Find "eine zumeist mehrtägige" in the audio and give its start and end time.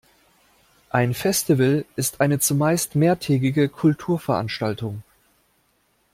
2.21-3.69